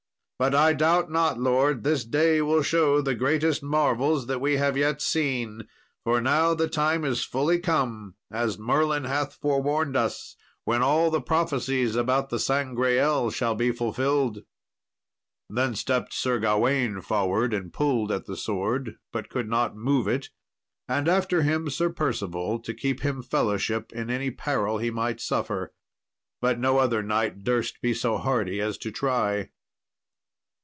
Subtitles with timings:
[0.43, 4.73] But I doubt not, lord, this day will show the greatest marvels that we yet
[4.77, 5.67] have seen,
[6.03, 11.21] for now the time is fully come, as Merlin hath forewarned us, when all the
[11.21, 14.39] prophecies about the Sangreal shall be fulfilled."
[15.47, 20.31] Then stepped Sir Gawain forward and pulled at the sword, but could not move it,
[20.87, 25.71] and after him Sir Percival, to keep him fellowship in any peril he might suffer.
[26.41, 29.51] But no other knight durst be so hardy as to try.